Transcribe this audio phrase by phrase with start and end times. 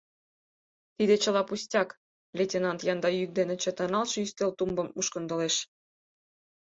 [0.95, 1.89] Тиде чыла пустяк,—
[2.37, 5.55] лейтенант янда йӱк дене чытырналтше ӱстел тумбым мушкындылеш.